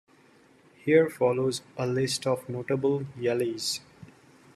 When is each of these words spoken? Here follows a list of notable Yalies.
Here 0.83 1.11
follows 1.11 1.61
a 1.77 1.85
list 1.85 2.25
of 2.25 2.49
notable 2.49 3.01
Yalies. 3.19 3.81